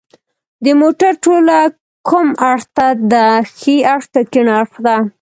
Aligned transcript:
د 0.63 0.65
موټر 0.81 1.11
توله 1.23 1.59
کوم 2.09 2.27
اړخ 2.51 2.63
ته 2.75 2.87
ده 3.11 3.25
ښي 3.55 3.75
اړخ 3.93 4.05
که 4.13 4.21
کیڼ 4.31 4.47
اړخ 4.59 4.73
ته 4.85 4.95